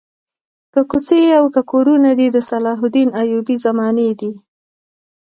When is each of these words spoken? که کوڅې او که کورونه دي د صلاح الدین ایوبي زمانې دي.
که 0.73 0.81
کوڅې 0.89 1.21
او 1.39 1.45
که 1.53 1.61
کورونه 1.71 2.09
دي 2.19 2.27
د 2.31 2.37
صلاح 2.49 2.79
الدین 2.85 3.09
ایوبي 3.21 3.55
زمانې 3.65 4.09
دي. 4.19 4.31